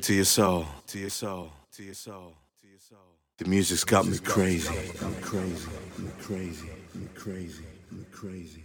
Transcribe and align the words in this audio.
to 0.00 0.14
your 0.14 0.24
soul, 0.24 0.66
to 0.86 0.98
your 0.98 1.10
soul, 1.10 1.52
to 1.72 1.82
your 1.82 1.94
soul, 1.94 2.34
to 2.60 2.68
your 2.68 2.78
soul. 2.78 2.98
The 3.38 3.44
music's 3.46 3.84
got 3.84 4.06
me 4.06 4.18
crazy, 4.18 4.74
crazy, 5.20 5.68
crazy, 6.20 6.70
crazy, 7.14 7.64
me 7.90 8.04
crazy. 8.12 8.64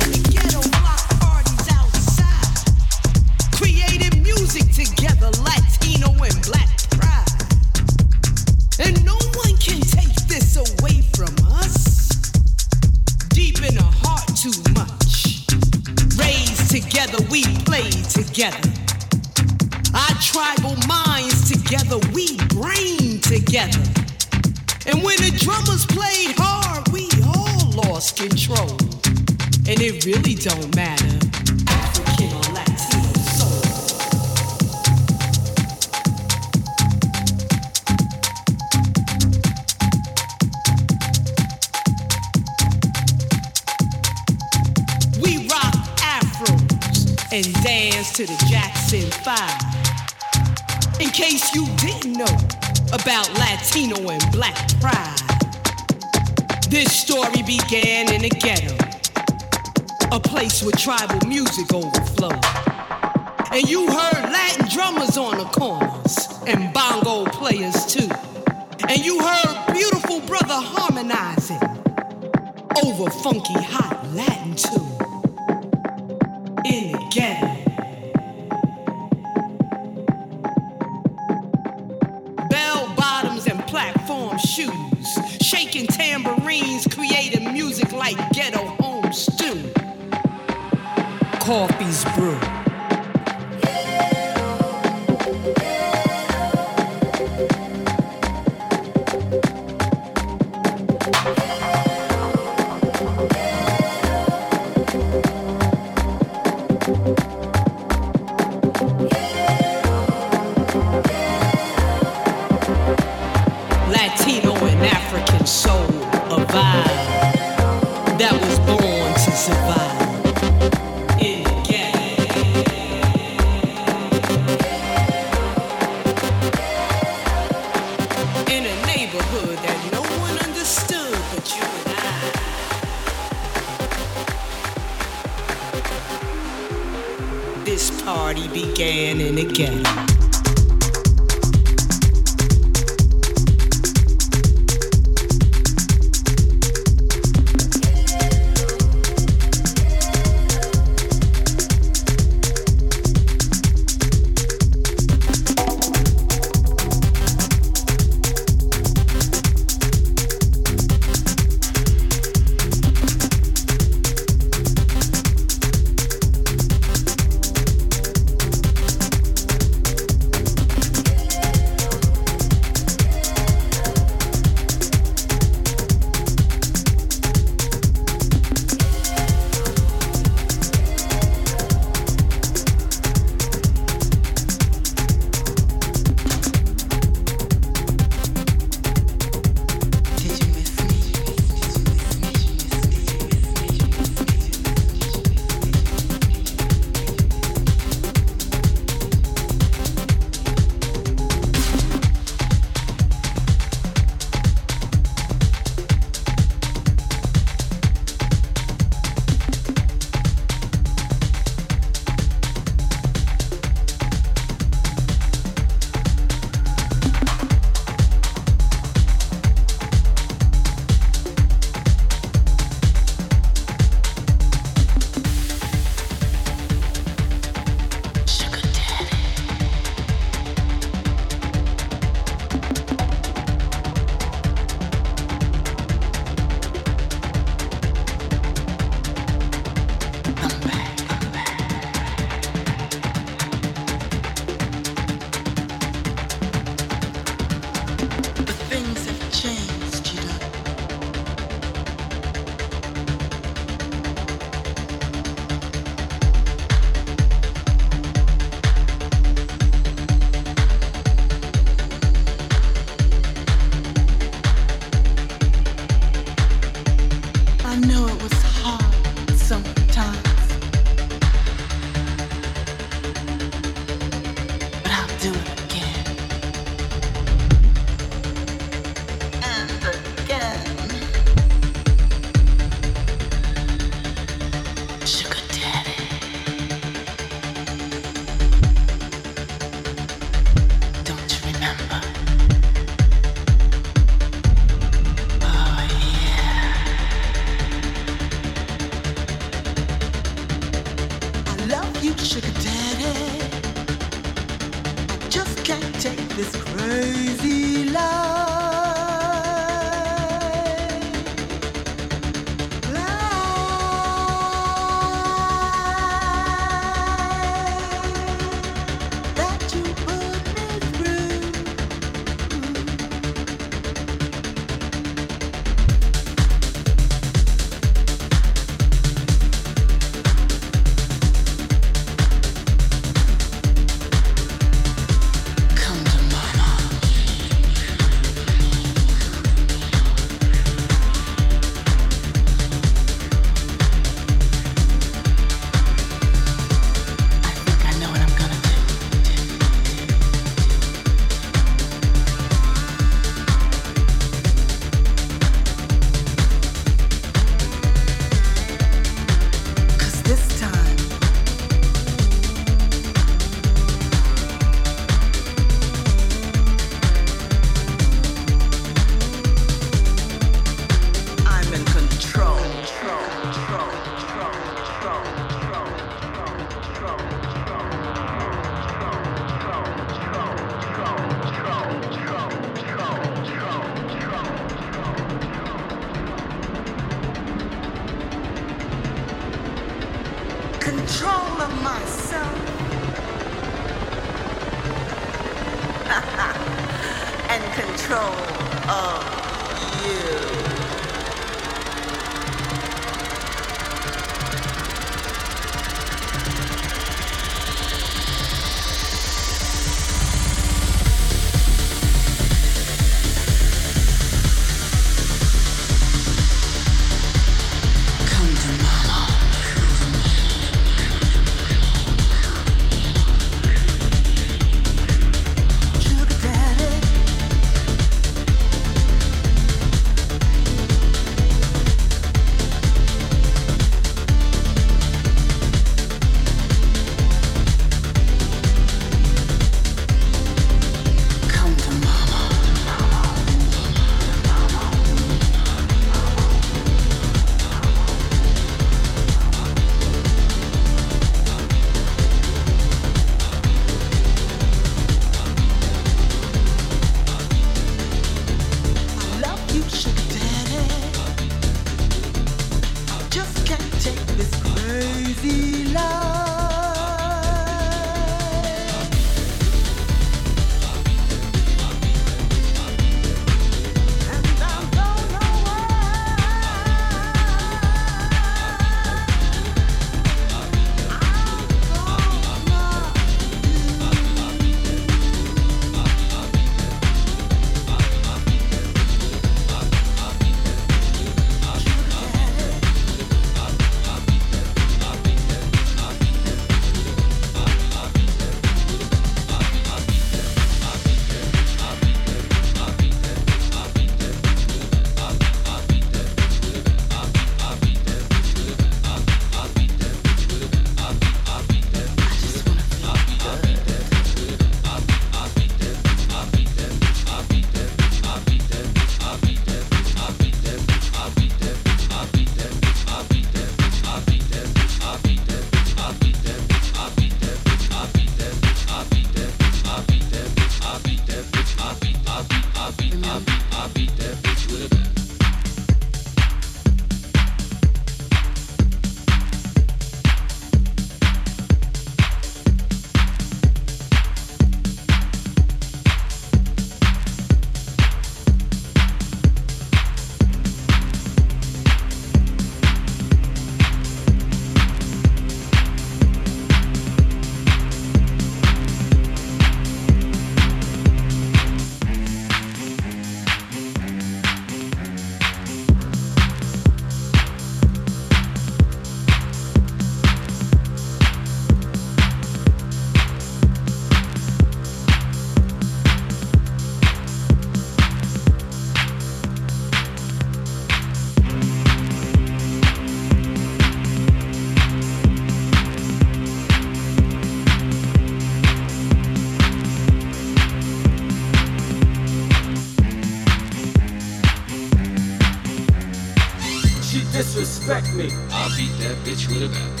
Disrespect 597.84 598.14
me. 598.14 598.30
I 598.50 598.68
beat 598.76 598.92
that 599.04 599.16
bitch 599.24 599.48
with 599.48 599.62
a 599.62 599.68
bat. 599.68 600.00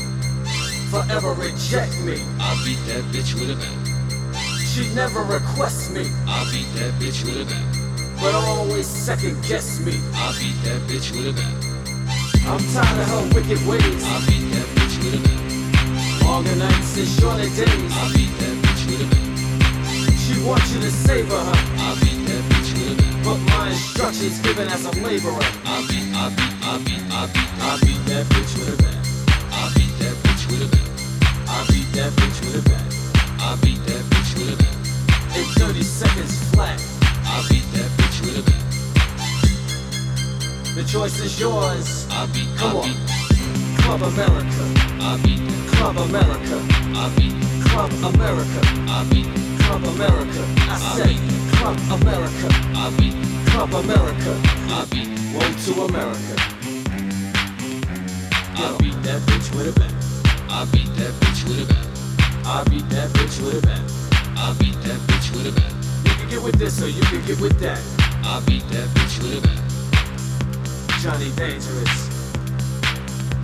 Forever 0.90 1.32
reject 1.34 1.98
me. 2.00 2.20
I'll 2.40 2.64
beat 2.64 2.78
that 2.86 3.04
bitch 3.12 3.34
with 3.34 3.50
a 3.50 3.56
bat. 3.56 4.64
She 4.66 4.92
never 4.94 5.22
requests 5.22 5.90
me, 5.90 6.10
I'll 6.26 6.50
beat 6.50 6.66
that 6.74 6.92
bitch 6.98 7.24
with 7.24 7.40
a 7.40 7.44
bat. 7.44 8.20
but 8.20 8.34
I 8.34 8.46
always 8.48 8.86
second 8.86 9.36
guess 9.46 9.80
me. 9.80 10.00
I'll 10.14 10.32
beat 10.34 10.56
that 10.64 10.80
bitch 10.88 11.12
with 11.12 11.28
a 11.28 11.32
bat. 11.32 11.54
I'm 12.46 12.60
tired 12.72 13.00
of 13.00 13.08
her 13.08 13.24
wicked 13.34 13.60
ways. 13.66 14.04
I'll 14.04 14.20
beat 14.26 14.46
that 14.54 14.68
bitch 14.74 14.96
with 15.04 15.14
a 15.14 15.22
bat. 15.22 16.24
Longer 16.24 16.56
nights 16.56 16.96
and 16.96 17.08
shorter 17.08 17.50
days. 17.52 17.92
I'll 17.92 18.12
beat 18.14 18.32
that 18.40 18.56
bitch 18.64 18.82
with 18.88 19.04
a 19.04 19.08
bat. 19.12 19.24
She 20.24 20.42
wants 20.42 20.72
you 20.72 20.80
to 20.80 20.90
savor 20.90 21.38
her, 21.38 21.58
I'll 21.84 21.96
beat 22.00 22.20
that 22.26 22.42
bitch 22.50 22.70
with 22.74 22.92
a 22.92 23.02
bat. 23.02 23.24
but 23.24 23.38
my 23.52 23.70
instructions 23.70 24.40
given 24.40 24.68
as 24.68 24.84
a 24.84 24.92
laborer. 25.02 25.44
I 25.64 25.86
beat, 25.88 26.10
I 26.14 26.28
beat, 26.34 26.53
I 26.66 26.78
beat, 26.78 27.04
I 27.12 27.26
beat, 27.26 27.50
I 27.60 27.76
beat 27.84 28.00
that 28.08 28.24
bitch 28.32 28.56
with 28.56 28.72
a 28.72 28.76
bat. 28.82 28.96
I 29.52 29.68
beat 29.76 29.92
that 30.00 30.16
bitch 30.24 30.48
with 30.48 30.64
a 30.64 30.68
bat. 30.72 30.88
I 31.46 31.60
beat 31.68 31.92
that 31.92 32.10
bitch 32.16 32.40
with 32.40 32.56
a 32.56 32.62
bat. 32.64 32.84
I 33.38 33.56
beat 33.60 33.84
that 33.84 34.00
bitch 34.08 34.32
with 34.32 34.48
a 34.48 34.56
bat. 34.56 34.76
In 35.36 35.44
30 35.60 35.82
seconds 35.82 36.48
flat. 36.54 36.80
I 37.28 37.44
beat 37.50 37.68
that 37.76 37.90
bitch 38.00 38.16
with 38.24 38.40
a 38.40 38.42
bat. 38.48 38.64
The 40.74 40.84
choice 40.88 41.20
is 41.20 41.38
yours. 41.38 42.08
I 42.10 42.24
beat, 42.32 42.48
Come 42.56 42.76
on. 42.80 42.88
Club 43.84 44.00
America. 44.00 44.64
I 45.04 45.20
beat. 45.22 45.44
Club 45.76 45.98
America. 45.98 46.56
I 46.96 47.12
beat, 47.18 47.36
Club 47.68 47.92
America. 48.14 48.60
I 48.88 49.04
beat, 49.12 49.28
Club 49.60 49.84
America. 49.84 50.42
I 50.72 50.80
said 50.96 51.20
Club 51.60 51.76
America. 52.00 52.48
I 52.72 52.88
beat, 52.96 53.12
Club 53.52 53.74
America. 53.84 54.32
I 54.72 54.86
beat, 54.90 55.12
Woe 55.34 55.52
to 55.52 55.82
America. 55.92 56.53
I 58.56 58.76
beat, 58.78 58.94
that 59.02 59.20
bitch 59.22 59.54
with 59.56 59.76
a 59.76 59.80
bat. 59.80 59.92
I 60.48 60.64
beat 60.70 60.86
that 60.94 61.12
bitch 61.18 61.42
with 61.48 61.58
a 61.58 61.66
bat. 61.66 61.86
I 62.46 62.62
beat 62.70 62.88
that 62.90 63.10
bitch 63.10 63.42
with 63.42 63.58
a 63.58 63.66
bat. 63.66 63.82
I 64.38 64.54
beat 64.58 64.78
that 64.86 65.00
bitch 65.10 65.34
with 65.34 65.50
a 65.50 65.52
bat. 65.58 65.72
You 66.06 66.14
can 66.14 66.28
get 66.30 66.42
with 66.42 66.54
this 66.54 66.80
or 66.80 66.88
you 66.88 67.02
can 67.02 67.24
get 67.26 67.40
with 67.40 67.58
that. 67.60 67.82
I 68.22 68.40
beat 68.46 68.62
that 68.70 68.86
bitch 68.94 69.18
with 69.22 69.38
a 69.38 69.40
bat. 69.42 69.58
Johnny 71.02 71.30
Dangerous. 71.34 72.14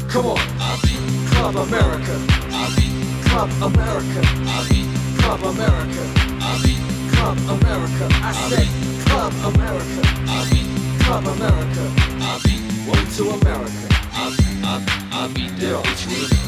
Come 0.09 0.27
on. 0.27 0.39
I 0.63 0.79
beat, 0.87 1.03
Club 1.35 1.57
America. 1.57 2.15
I 2.55 2.71
beat, 2.79 2.95
Club 3.27 3.51
America. 3.67 4.21
I 4.47 4.63
beat, 4.71 4.89
Club 5.19 5.43
America. 5.43 6.05
I 6.39 6.55
beat, 6.63 6.83
Club 7.13 7.39
America. 7.51 8.07
I 8.23 8.33
said 8.47 8.69
Club 9.07 9.35
America. 9.55 10.03
I 10.31 10.47
beat, 10.55 10.71
Club 11.03 11.27
America. 11.27 11.85
I 12.23 12.39
beat, 12.47 12.63
Woe 12.87 12.95
to 12.95 13.31
America. 13.43 13.87
I 14.15 14.31
beat 14.39 15.00
that 15.29 15.63
Yeah. 15.63 15.83
bitch 15.83 16.07
with 16.09 16.31
bat. 16.31 16.41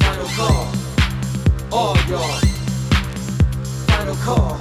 Final 0.00 0.28
call. 0.36 0.66
All 1.72 1.96
y'all. 2.08 2.40
Final 3.86 4.16
call. 4.16 4.58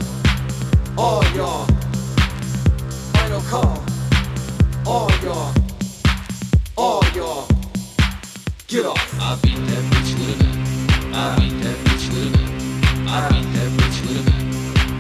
All 0.98 1.24
y'all. 1.34 1.66
Final 3.14 3.42
call. 3.50 3.84
All 4.86 5.10
y'all. 5.24 5.54
All 6.76 7.04
y'all. 7.16 7.48
Get 8.68 8.86
off. 8.86 9.20
I 9.22 9.36
beat 9.42 9.66
that 9.68 9.84
bitch 9.92 10.12
with 10.20 10.34
a 10.34 10.44
bat. 10.44 11.16
I 11.16 11.40
beat 11.40 11.64
that 11.64 11.78
bitch 11.86 12.06
with 12.12 12.28
a 12.28 12.38
bat. 12.38 12.52
I 13.08 13.30
beat 13.30 13.48
that 13.54 13.70
bitch 13.78 13.98
with 14.02 14.20
a 14.20 14.24
bat. 14.28 14.44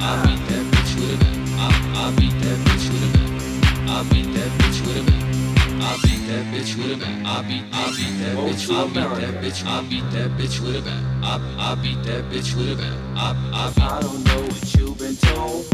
I 0.01 0.25
beat 0.25 0.41
that 0.47 0.63
bitch 0.71 0.95
with 0.95 1.13
a 1.13 1.17
bat. 1.19 1.37
I, 1.59 2.07
I 2.07 2.11
beat 2.15 2.35
that 2.43 2.57
bitch 2.65 2.85
with 2.91 3.03
a 3.03 3.17
bat. 3.17 3.89
I 3.89 4.03
beat 4.09 4.62
that 6.27 6.45
bitch 6.53 6.77
with 6.77 6.93
a 6.93 6.97
bat. 6.97 7.25
I 7.25 7.41
beat, 7.47 7.63
I 7.71 7.85
beat 7.97 8.15
that 8.21 8.37
bitch. 8.37 8.67
to 8.67 8.73
I 8.73 8.85
beat 8.85 9.21
that 9.21 9.43
bitch. 9.43 9.65
I 9.65 9.81
beat 9.89 10.11
that 10.11 10.31
bitch 10.37 10.59
with 10.61 10.75
a 10.75 10.81
bat. 10.81 11.03
I, 11.23 11.71
I 11.71 11.75
beat 11.75 12.03
that 12.03 12.23
bitch 12.31 12.55
with 12.55 12.71
a 12.71 12.75
bat. 12.75 12.97
I, 13.15 13.29
I 13.53 13.71
beat. 13.73 13.83
I 13.83 14.01
don't 14.01 14.23
know 14.23 14.41
what 14.41 14.75
you've 14.75 14.97
been 14.97 15.15
told. 15.17 15.65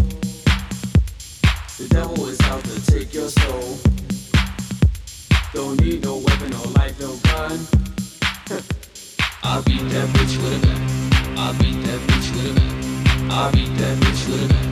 The 1.78 1.88
devil 1.90 2.26
is 2.28 2.40
out 2.42 2.64
to 2.64 2.86
take 2.92 3.14
your 3.14 3.30
soul. 3.30 3.78
Don't 5.54 5.80
need 5.82 6.04
no 6.04 6.18
weapon, 6.18 6.50
no 6.50 6.64
life, 6.78 7.00
no 7.00 7.16
gun. 7.30 7.60
I 9.44 9.62
beat 9.66 9.86
that 9.94 10.08
bitch 10.16 10.38
with 10.42 10.58
a 10.58 10.62
bat. 10.66 10.82
I 11.38 11.52
beat 11.60 11.82
that 11.86 12.00
bitch 12.08 12.30
with 12.36 12.52
a 12.52 12.54
bat. 12.56 12.74
I 13.32 13.52
beat 13.52 13.78
that 13.78 13.98
bitch 14.02 14.28
with 14.28 14.44
a 14.44 14.48
bat. 14.54 14.68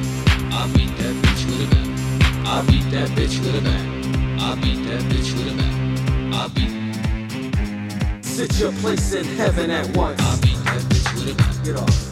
I 0.54 0.68
beat 0.74 0.98
that 0.98 1.16
bitch 1.24 1.46
with 1.46 1.62
a 1.62 1.76
bat. 1.76 2.48
I 2.48 2.62
beat 2.68 2.92
that 2.92 3.10
bitch 3.10 3.40
with 3.40 3.56
a 3.56 3.62
bat. 3.62 3.97
I 4.40 4.56
beat 4.56 4.86
that 4.86 5.02
bitch 5.04 5.34
with 5.34 5.52
a 5.52 5.58
bat. 5.58 5.74
I 6.34 6.48
beat, 6.54 8.24
Sit 8.24 8.60
your 8.60 8.72
place 8.74 9.14
in 9.14 9.26
heaven 9.26 9.72
at 9.72 9.96
once. 9.98 10.22
I 10.22 10.40
beat 10.42 10.64
that 10.66 10.82
bitch 10.84 11.14
with 11.16 11.34
a 11.34 11.36
bat. 11.36 11.66
Get 11.66 11.78
off. 11.78 12.07